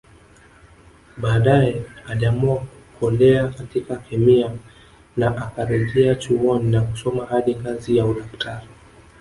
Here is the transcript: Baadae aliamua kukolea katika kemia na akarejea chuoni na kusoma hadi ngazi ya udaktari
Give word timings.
Baadae 1.17 1.81
aliamua 2.07 2.57
kukolea 2.57 3.47
katika 3.47 3.95
kemia 3.95 4.51
na 5.17 5.37
akarejea 5.37 6.15
chuoni 6.15 6.71
na 6.71 6.81
kusoma 6.81 7.25
hadi 7.25 7.55
ngazi 7.55 7.97
ya 7.97 8.05
udaktari 8.05 8.67